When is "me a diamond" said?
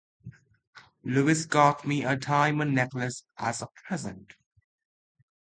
1.85-2.73